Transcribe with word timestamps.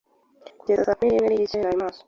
kugeza 0.59 0.85
saa 0.87 0.97
kumi 0.97 1.09
n'imwe 1.11 1.27
n'igice 1.29 1.57
narimaso. 1.57 1.99